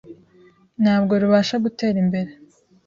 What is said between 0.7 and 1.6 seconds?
ntabwo rubasha